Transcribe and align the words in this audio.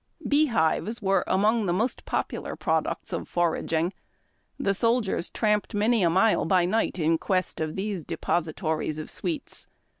Bee 0.27 0.47
hives 0.47 0.99
were 0.99 1.23
among 1.27 1.67
the 1.67 1.73
most 1.73 2.05
popular 2.05 2.55
products 2.55 3.13
of 3.13 3.31
forag 3.31 3.71
ing. 3.71 3.93
The 4.57 4.73
soldiers 4.73 5.29
tramped 5.29 5.75
many 5.75 6.01
a 6.01 6.09
mile 6.09 6.45
by 6.45 6.65
night 6.65 6.97
in 6.97 7.19
quest 7.19 7.59
of 7.59 7.75
these 7.75 8.03
depositories 8.03 8.97
of 8.97 9.11
sweets. 9.11 9.67